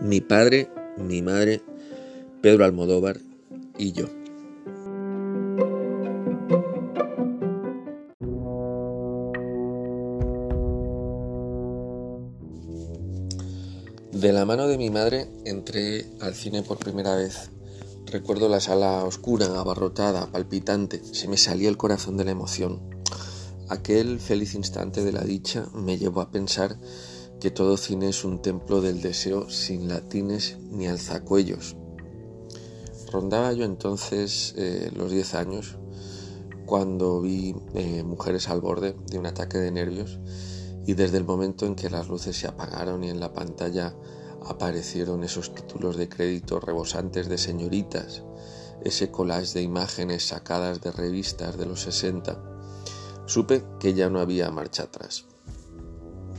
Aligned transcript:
mi 0.00 0.20
padre, 0.20 0.70
mi 0.96 1.22
madre, 1.22 1.62
Pedro 2.40 2.64
Almodóvar 2.64 3.18
y 3.78 3.92
yo. 3.92 4.06
De 14.12 14.32
la 14.32 14.44
mano 14.44 14.66
de 14.66 14.78
mi 14.78 14.90
madre 14.90 15.28
entré 15.44 16.06
al 16.20 16.34
cine 16.34 16.62
por 16.62 16.78
primera 16.78 17.14
vez. 17.14 17.50
Recuerdo 18.06 18.48
la 18.48 18.58
sala 18.58 19.04
oscura, 19.04 19.46
abarrotada, 19.60 20.32
palpitante. 20.32 21.02
Se 21.12 21.28
me 21.28 21.36
salía 21.36 21.68
el 21.68 21.76
corazón 21.76 22.16
de 22.16 22.24
la 22.24 22.32
emoción. 22.32 22.80
Aquel 23.68 24.18
feliz 24.18 24.54
instante 24.54 25.04
de 25.04 25.12
la 25.12 25.22
dicha 25.22 25.66
me 25.74 25.98
llevó 25.98 26.20
a 26.20 26.30
pensar 26.30 26.78
que 27.40 27.50
todo 27.50 27.76
cine 27.76 28.08
es 28.08 28.24
un 28.24 28.42
templo 28.42 28.80
del 28.80 29.00
deseo 29.00 29.48
sin 29.48 29.88
latines 29.88 30.58
ni 30.70 30.88
alzacuellos. 30.88 31.76
Rondaba 33.12 33.52
yo 33.52 33.64
entonces 33.64 34.54
eh, 34.56 34.90
los 34.94 35.10
10 35.10 35.34
años 35.34 35.76
cuando 36.66 37.20
vi 37.22 37.54
eh, 37.74 38.02
Mujeres 38.02 38.48
al 38.48 38.60
borde 38.60 38.94
de 39.06 39.18
un 39.18 39.26
ataque 39.26 39.58
de 39.58 39.70
nervios 39.70 40.18
y 40.86 40.94
desde 40.94 41.16
el 41.18 41.24
momento 41.24 41.64
en 41.64 41.74
que 41.74 41.90
las 41.90 42.08
luces 42.08 42.36
se 42.36 42.46
apagaron 42.46 43.04
y 43.04 43.10
en 43.10 43.20
la 43.20 43.32
pantalla 43.32 43.94
aparecieron 44.44 45.24
esos 45.24 45.54
títulos 45.54 45.96
de 45.96 46.08
crédito 46.08 46.60
rebosantes 46.60 47.28
de 47.28 47.38
señoritas, 47.38 48.22
ese 48.84 49.10
collage 49.10 49.54
de 49.54 49.62
imágenes 49.62 50.26
sacadas 50.26 50.80
de 50.80 50.90
revistas 50.90 51.56
de 51.56 51.66
los 51.66 51.82
60, 51.82 52.38
supe 53.26 53.64
que 53.78 53.94
ya 53.94 54.08
no 54.08 54.20
había 54.20 54.50
marcha 54.50 54.84
atrás. 54.84 55.26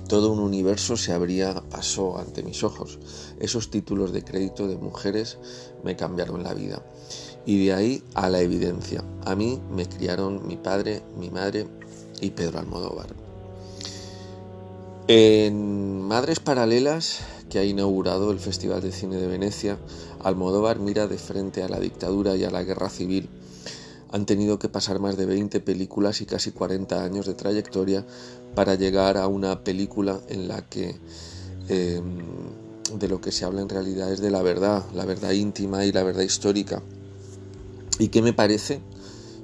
Todo 0.10 0.32
un 0.32 0.40
universo 0.40 0.98
se 0.98 1.14
abría 1.14 1.62
paso 1.70 2.18
ante 2.18 2.42
mis 2.42 2.64
ojos. 2.64 2.98
Esos 3.40 3.70
títulos 3.70 4.12
de 4.12 4.24
crédito 4.24 4.68
de 4.68 4.76
mujeres 4.76 5.38
me 5.84 5.96
cambiaron 5.96 6.42
la 6.42 6.56
vida. 6.56 6.84
Y 7.46 7.64
de 7.64 7.74
ahí 7.74 8.04
a 8.16 8.28
la 8.28 8.42
evidencia. 8.42 9.04
A 9.24 9.36
mí 9.36 9.62
me 9.70 9.88
criaron 9.88 10.48
mi 10.48 10.58
padre, 10.58 11.04
mi 11.16 11.30
madre 11.30 11.68
y 12.22 12.32
Pedro 12.32 12.58
Almodóvar. 12.58 13.14
En 15.08 16.02
Madres 16.02 16.40
Paralelas, 16.40 17.20
que 17.48 17.60
ha 17.60 17.64
inaugurado 17.64 18.32
el 18.32 18.40
Festival 18.40 18.82
de 18.82 18.92
Cine 18.92 19.18
de 19.18 19.28
Venecia, 19.28 19.78
Almodóvar 20.24 20.80
mira 20.80 21.06
de 21.06 21.20
frente 21.20 21.62
a 21.62 21.70
la 21.70 21.80
dictadura 21.80 22.36
y 22.36 22.46
a 22.46 22.50
la 22.50 22.64
guerra 22.64 22.90
civil. 22.90 23.30
Han 24.12 24.26
tenido 24.26 24.60
que 24.60 24.70
pasar 24.70 25.00
más 25.00 25.18
de 25.18 25.26
20 25.26 25.60
películas 25.60 26.22
y 26.22 26.26
casi 26.26 26.52
40 26.52 27.04
años 27.04 27.26
de 27.26 27.34
trayectoria 27.36 28.06
para 28.56 28.76
llegar 28.76 29.18
a 29.18 29.28
una 29.28 29.64
película 29.64 30.20
en 30.30 30.48
la 30.48 30.68
que 30.68 30.96
em, 31.68 32.18
de 32.98 33.08
lo 33.08 33.22
que 33.22 33.32
se 33.32 33.46
habla 33.46 33.62
en 33.62 33.70
realidad 33.70 34.12
es 34.12 34.20
de 34.20 34.32
la 34.32 34.42
verdad, 34.42 34.84
la 34.96 35.06
verdad 35.06 35.32
íntima 35.32 35.86
y 35.86 35.92
la 35.92 36.04
verdad 36.04 36.24
histórica. 36.24 36.82
¿Y 38.00 38.08
qué 38.08 38.22
me 38.22 38.34
parece? 38.34 38.82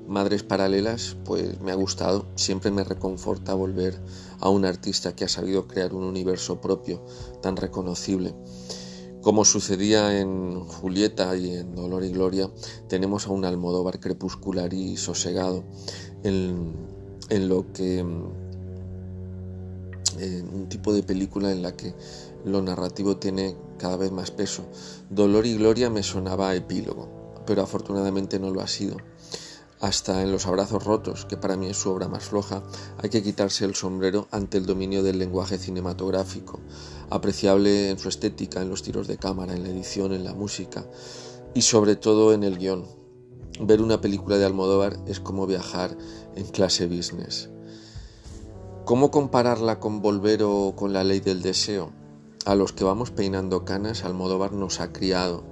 Madres 0.08 0.44
Paralelas, 0.44 1.18
pues 1.26 1.60
me 1.62 1.72
ha 1.72 1.76
gustado, 1.76 2.26
siempre 2.36 2.72
me 2.72 2.84
reconforta 2.84 3.54
volver 3.54 4.00
a 4.40 4.50
un 4.50 4.66
artista 4.66 5.16
que 5.16 5.26
ha 5.26 5.30
sabido 5.30 5.68
crear 5.68 5.94
un 5.94 6.04
universo 6.04 6.62
propio 6.62 7.04
tan 7.42 7.58
reconocible. 7.58 8.34
Como 9.26 9.44
sucedía 9.44 10.20
en 10.20 10.59
Julieta 10.59 11.36
y 11.36 11.56
en 11.56 11.73
Dolor 11.73 12.04
y 12.04 12.12
Gloria, 12.12 12.48
tenemos 12.88 13.25
a 13.25 13.31
un 13.31 13.44
Almodóvar 13.44 14.00
crepuscular 14.00 14.72
y 14.72 14.97
sosegado 14.97 15.63
en, 16.22 16.75
lo 17.31 17.74
que 17.74 17.97
en 17.97 18.30
un 20.53 20.69
tipo 20.69 20.94
de 20.94 21.02
película 21.02 21.52
en 21.52 21.63
la 21.63 21.75
que 21.75 21.96
lo 22.46 22.62
narrativo 22.62 23.18
tiene 23.18 23.58
cada 23.80 23.97
vez 23.97 24.12
más 24.12 24.30
peso. 24.30 24.63
Dolor 25.09 25.47
y 25.47 25.57
Gloria 25.57 25.90
me 25.90 26.03
sonaba 26.03 26.53
epílogo, 26.53 27.09
pero 27.47 27.63
afortunadamente 27.63 28.38
no 28.38 28.52
lo 28.52 28.62
ha 28.62 28.68
sido 28.68 28.97
hasta 29.85 30.23
en 30.23 30.31
Los 30.31 30.47
Abrazos 30.47 30.84
Rotos, 30.84 31.25
que 31.25 31.38
para 31.38 31.56
mí 31.56 31.68
es 31.68 31.78
su 31.78 31.91
obra 31.91 32.07
más 32.07 32.23
floja, 32.23 32.63
hay 32.97 33.12
que 33.12 33.22
quitarse 33.22 33.66
el 33.66 33.75
sombrero 33.75 34.28
ante 34.31 34.57
el 34.57 34.66
dominio 34.66 35.03
del 35.03 35.19
lenguaje 35.19 35.59
cinematográfico, 35.59 36.59
apreciable 37.12 37.91
en 37.91 38.00
su 38.00 38.09
estética, 38.09 38.63
en 38.63 38.69
los 38.69 38.81
tiros 38.81 39.07
de 39.07 39.18
cámara, 39.18 39.53
en 39.53 39.62
la 39.62 39.69
edición, 39.69 40.12
en 40.12 40.24
la 40.24 40.34
música 40.34 40.88
y 41.53 41.62
sobre 41.62 41.95
todo 41.95 42.34
en 42.34 42.44
el 42.44 42.57
guion. 42.57 42.85
Ver 43.59 43.79
una 43.79 44.01
película 44.01 44.40
de 44.40 44.45
Almodóvar 44.45 44.97
es 45.06 45.19
como 45.19 45.45
viajar 45.45 45.95
en 46.35 46.47
clase 46.47 46.88
business. 46.88 47.50
¿Cómo 48.85 49.12
compararla 49.12 49.79
con 49.79 50.01
Volver 50.01 50.41
o 50.41 50.74
con 50.75 50.94
La 50.94 51.03
Ley 51.03 51.19
del 51.19 51.44
Deseo? 51.44 51.91
A 52.45 52.56
los 52.56 52.74
que 52.74 52.84
vamos 52.84 53.12
peinando 53.12 53.66
canas, 53.66 54.03
Almodóvar 54.03 54.51
nos 54.51 54.79
ha 54.79 54.91
criado 54.91 55.44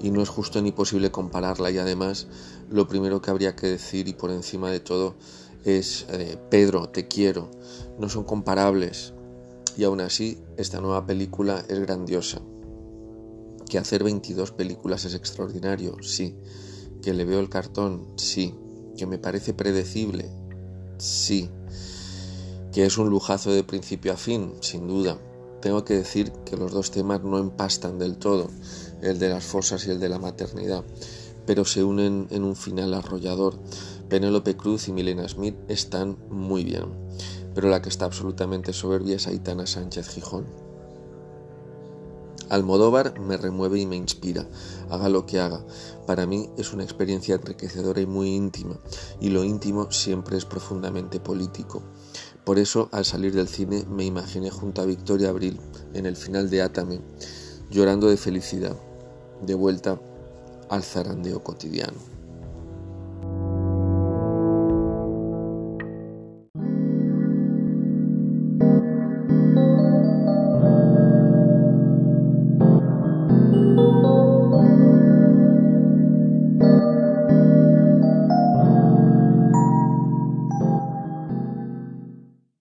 y 0.00 0.10
no 0.10 0.22
es 0.22 0.28
justo 0.28 0.60
ni 0.60 0.72
posible 0.72 1.10
compararla 1.10 1.70
y 1.70 1.78
además 1.78 2.26
lo 2.70 2.88
primero 2.88 3.20
que 3.22 3.30
habría 3.30 3.56
que 3.56 3.66
decir 3.68 4.08
y 4.08 4.12
por 4.14 4.30
encima 4.30 4.70
de 4.70 4.80
todo 4.80 5.14
es 5.64 6.06
eh, 6.10 6.38
Pedro, 6.50 6.88
te 6.88 7.08
quiero, 7.08 7.50
no 7.98 8.08
son 8.08 8.24
comparables 8.24 9.14
y 9.76 9.84
aún 9.84 10.00
así 10.00 10.38
esta 10.56 10.80
nueva 10.80 11.04
película 11.04 11.64
es 11.68 11.80
grandiosa. 11.80 12.40
Que 13.68 13.78
hacer 13.78 14.04
22 14.04 14.52
películas 14.52 15.04
es 15.04 15.14
extraordinario, 15.14 15.96
sí. 16.02 16.36
Que 17.02 17.14
le 17.14 17.24
veo 17.24 17.40
el 17.40 17.48
cartón, 17.48 18.06
sí. 18.16 18.54
Que 18.96 19.06
me 19.06 19.18
parece 19.18 19.52
predecible, 19.52 20.30
sí. 20.98 21.50
Que 22.72 22.86
es 22.86 22.98
un 22.98 23.10
lujazo 23.10 23.50
de 23.52 23.64
principio 23.64 24.12
a 24.12 24.16
fin, 24.16 24.52
sin 24.60 24.86
duda. 24.86 25.18
Tengo 25.64 25.82
que 25.82 25.94
decir 25.94 26.30
que 26.44 26.58
los 26.58 26.72
dos 26.72 26.90
temas 26.90 27.22
no 27.22 27.38
empastan 27.38 27.98
del 27.98 28.18
todo 28.18 28.50
el 29.00 29.18
de 29.18 29.30
las 29.30 29.44
fosas 29.44 29.86
y 29.86 29.90
el 29.90 29.98
de 29.98 30.10
la 30.10 30.18
maternidad, 30.18 30.84
pero 31.46 31.64
se 31.64 31.82
unen 31.82 32.26
en 32.28 32.44
un 32.44 32.54
final 32.54 32.92
arrollador. 32.92 33.56
Penélope 34.10 34.58
Cruz 34.58 34.88
y 34.88 34.92
Milena 34.92 35.26
Smith 35.26 35.56
están 35.68 36.18
muy 36.28 36.64
bien, 36.64 36.84
pero 37.54 37.70
la 37.70 37.80
que 37.80 37.88
está 37.88 38.04
absolutamente 38.04 38.74
soberbia 38.74 39.16
es 39.16 39.26
Aitana 39.26 39.66
Sánchez 39.66 40.10
Gijón. 40.10 40.44
Almodóvar 42.50 43.18
me 43.18 43.38
remueve 43.38 43.80
y 43.80 43.86
me 43.86 43.96
inspira, 43.96 44.46
haga 44.90 45.08
lo 45.08 45.24
que 45.24 45.40
haga. 45.40 45.64
Para 46.06 46.26
mí 46.26 46.50
es 46.58 46.74
una 46.74 46.84
experiencia 46.84 47.36
enriquecedora 47.36 48.02
y 48.02 48.06
muy 48.06 48.34
íntima, 48.34 48.78
y 49.18 49.30
lo 49.30 49.44
íntimo 49.44 49.90
siempre 49.90 50.36
es 50.36 50.44
profundamente 50.44 51.20
político. 51.20 51.82
Por 52.44 52.58
eso, 52.58 52.90
al 52.92 53.06
salir 53.06 53.34
del 53.34 53.48
cine, 53.48 53.86
me 53.88 54.04
imaginé 54.04 54.50
junto 54.50 54.82
a 54.82 54.86
Victoria 54.86 55.30
Abril 55.30 55.58
en 55.94 56.04
el 56.04 56.14
final 56.14 56.50
de 56.50 56.60
Átame, 56.60 57.00
llorando 57.70 58.08
de 58.08 58.18
felicidad, 58.18 58.76
de 59.40 59.54
vuelta 59.54 59.98
al 60.68 60.82
zarandeo 60.82 61.42
cotidiano. 61.42 61.98